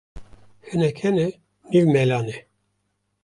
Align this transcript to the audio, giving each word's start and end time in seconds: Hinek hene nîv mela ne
Hinek 0.67 0.97
hene 1.03 1.27
nîv 1.71 1.85
mela 1.93 2.19
ne 2.25 2.37